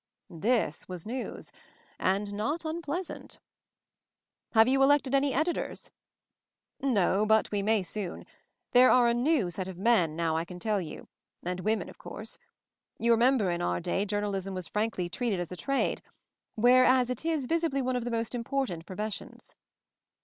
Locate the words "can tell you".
10.43-11.07